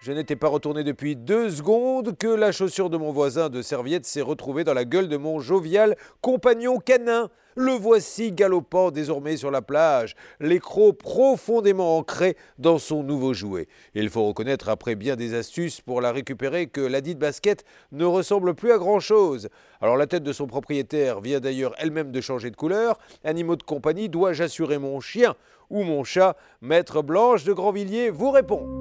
[0.00, 4.06] je n'étais pas retourné depuis deux secondes que la chaussure de mon voisin de serviette
[4.06, 7.28] s'est retrouvée dans la gueule de mon jovial compagnon canin.
[7.54, 13.68] Le voici galopant désormais sur la plage, l'écrou profondément ancré dans son nouveau jouet.
[13.94, 18.06] Il faut reconnaître après bien des astuces pour la récupérer que la dite basket ne
[18.06, 19.50] ressemble plus à grand chose.
[19.82, 22.98] Alors la tête de son propriétaire vient d'ailleurs elle-même de changer de couleur.
[23.24, 25.34] Animaux de compagnie, dois-je assurer mon chien
[25.68, 26.36] ou mon chat?
[26.62, 28.79] Maître Blanche de Grandvilliers vous répond.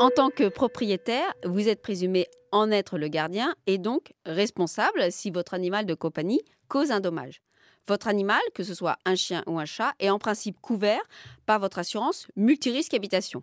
[0.00, 5.30] En tant que propriétaire, vous êtes présumé en être le gardien et donc responsable si
[5.30, 7.42] votre animal de compagnie cause un dommage.
[7.88, 11.00] Votre animal, que ce soit un chien ou un chat, est en principe couvert
[11.46, 13.42] par votre assurance multirisque habitation.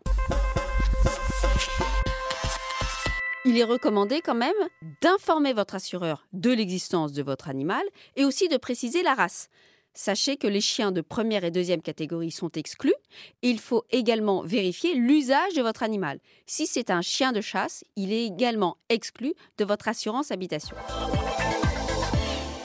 [3.43, 4.53] Il est recommandé quand même
[5.01, 7.83] d'informer votre assureur de l'existence de votre animal
[8.15, 9.49] et aussi de préciser la race.
[9.97, 12.93] Sachez que les chiens de première et deuxième catégorie sont exclus.
[13.41, 16.19] Il faut également vérifier l'usage de votre animal.
[16.45, 20.75] Si c'est un chien de chasse, il est également exclu de votre assurance habitation.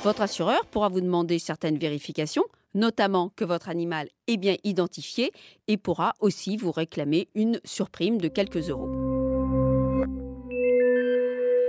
[0.02, 5.30] Votre assureur pourra vous demander certaines vérifications, notamment que votre animal est bien identifié
[5.68, 8.90] et pourra aussi vous réclamer une surprime de quelques euros.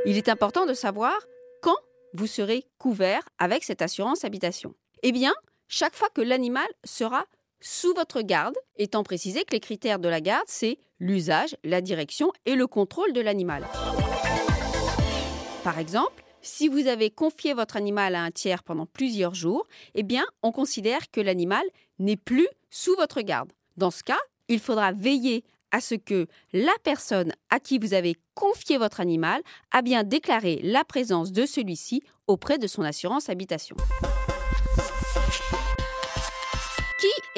[0.07, 1.13] Il est important de savoir
[1.61, 1.77] quand
[2.15, 4.73] vous serez couvert avec cette assurance habitation.
[5.03, 5.33] Eh bien,
[5.71, 7.25] chaque fois que l'animal sera
[7.61, 12.33] sous votre garde, étant précisé que les critères de la garde, c'est l'usage, la direction
[12.45, 13.65] et le contrôle de l'animal.
[15.63, 20.03] Par exemple, si vous avez confié votre animal à un tiers pendant plusieurs jours, eh
[20.03, 21.63] bien, on considère que l'animal
[21.99, 23.53] n'est plus sous votre garde.
[23.77, 28.17] Dans ce cas, il faudra veiller à ce que la personne à qui vous avez
[28.35, 33.77] confié votre animal a bien déclaré la présence de celui-ci auprès de son assurance habitation.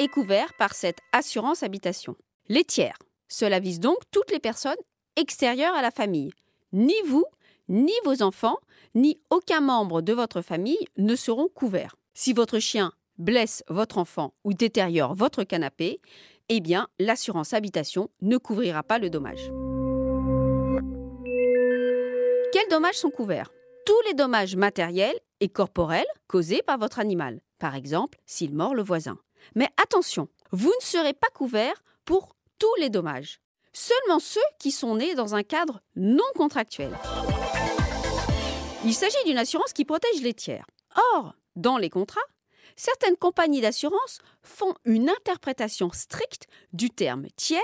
[0.04, 2.14] Est couvert par cette assurance habitation.
[2.48, 2.98] Les tiers.
[3.28, 4.76] Cela vise donc toutes les personnes
[5.16, 6.30] extérieures à la famille.
[6.72, 7.24] Ni vous,
[7.68, 8.58] ni vos enfants,
[8.94, 11.96] ni aucun membre de votre famille ne seront couverts.
[12.12, 16.00] Si votre chien blesse votre enfant ou détériore votre canapé,
[16.50, 19.50] eh bien, l'assurance habitation ne couvrira pas le dommage.
[22.52, 23.50] Quels dommages sont couverts?
[23.86, 27.40] Tous les dommages matériels et corporels causés par votre animal.
[27.58, 29.18] Par exemple, s'il mord le voisin.
[29.54, 33.40] Mais attention, vous ne serez pas couvert pour tous les dommages,
[33.72, 36.96] seulement ceux qui sont nés dans un cadre non contractuel.
[38.84, 40.66] Il s'agit d'une assurance qui protège les tiers.
[41.14, 42.20] Or, dans les contrats,
[42.76, 47.62] certaines compagnies d'assurance font une interprétation stricte du terme tiers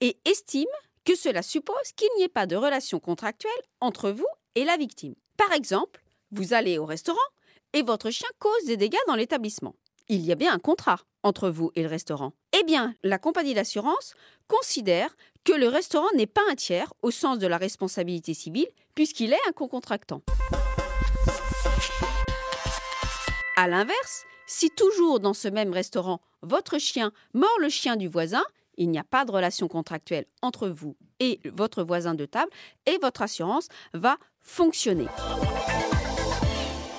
[0.00, 0.70] et estiment
[1.04, 5.14] que cela suppose qu'il n'y ait pas de relation contractuelle entre vous et la victime.
[5.36, 6.02] Par exemple,
[6.32, 7.18] vous allez au restaurant
[7.72, 9.76] et votre chien cause des dégâts dans l'établissement
[10.08, 12.32] il y a bien un contrat entre vous et le restaurant.
[12.58, 14.14] Eh bien, la compagnie d'assurance
[14.46, 19.32] considère que le restaurant n'est pas un tiers au sens de la responsabilité civile puisqu'il
[19.32, 20.22] est un co-contractant.
[23.56, 28.44] A l'inverse, si toujours dans ce même restaurant, votre chien mord le chien du voisin,
[28.76, 32.50] il n'y a pas de relation contractuelle entre vous et votre voisin de table
[32.84, 35.06] et votre assurance va fonctionner.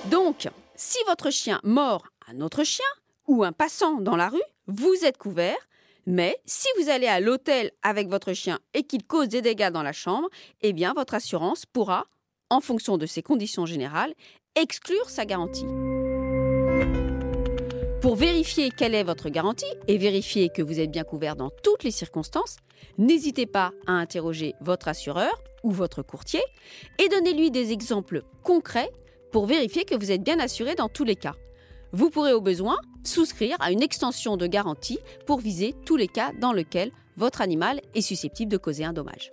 [0.10, 2.86] Donc, si votre chien mord un autre chien
[3.28, 5.58] ou un passant dans la rue, vous êtes couvert.
[6.06, 9.84] Mais si vous allez à l'hôtel avec votre chien et qu'il cause des dégâts dans
[9.84, 10.30] la chambre,
[10.62, 12.06] eh bien votre assurance pourra,
[12.50, 14.14] en fonction de ses conditions générales,
[14.56, 15.66] exclure sa garantie.
[18.02, 21.84] Pour vérifier quelle est votre garantie et vérifier que vous êtes bien couvert dans toutes
[21.84, 22.56] les circonstances,
[22.98, 26.42] n'hésitez pas à interroger votre assureur ou votre courtier
[27.00, 28.92] et donnez-lui des exemples concrets
[29.34, 31.36] pour vérifier que vous êtes bien assuré dans tous les cas.
[31.94, 36.32] Vous pourrez au besoin souscrire à une extension de garantie pour viser tous les cas
[36.40, 39.30] dans lesquels votre animal est susceptible de causer un dommage.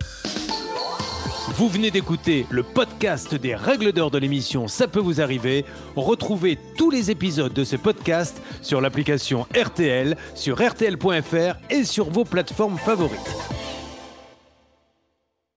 [1.57, 5.63] Vous venez d'écouter le podcast des règles d'or de l'émission Ça peut vous arriver.
[5.95, 12.25] Retrouvez tous les épisodes de ce podcast sur l'application RTL, sur rtl.fr et sur vos
[12.25, 13.64] plateformes favorites.